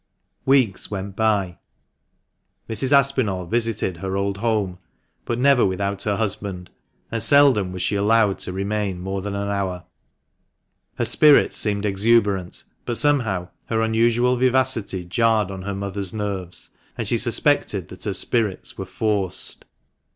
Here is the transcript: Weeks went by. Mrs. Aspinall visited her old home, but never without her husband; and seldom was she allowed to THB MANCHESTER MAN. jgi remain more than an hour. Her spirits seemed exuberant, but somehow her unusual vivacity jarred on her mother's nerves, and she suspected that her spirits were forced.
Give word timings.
Weeks 0.47 0.89
went 0.89 1.15
by. 1.15 1.59
Mrs. 2.67 2.91
Aspinall 2.91 3.45
visited 3.45 3.97
her 3.97 4.17
old 4.17 4.39
home, 4.39 4.79
but 5.25 5.37
never 5.37 5.63
without 5.63 6.01
her 6.01 6.15
husband; 6.15 6.71
and 7.11 7.21
seldom 7.21 7.71
was 7.71 7.83
she 7.83 7.93
allowed 7.95 8.39
to 8.39 8.51
THB 8.51 8.65
MANCHESTER 8.65 8.65
MAN. 8.65 8.65
jgi 8.65 8.87
remain 8.95 9.01
more 9.01 9.21
than 9.21 9.35
an 9.35 9.49
hour. 9.49 9.83
Her 10.95 11.05
spirits 11.05 11.55
seemed 11.55 11.85
exuberant, 11.85 12.63
but 12.83 12.97
somehow 12.97 13.49
her 13.67 13.83
unusual 13.83 14.35
vivacity 14.37 15.05
jarred 15.05 15.51
on 15.51 15.61
her 15.61 15.75
mother's 15.75 16.15
nerves, 16.15 16.71
and 16.97 17.07
she 17.07 17.19
suspected 17.19 17.89
that 17.89 18.05
her 18.05 18.13
spirits 18.15 18.79
were 18.79 18.87
forced. 18.87 19.65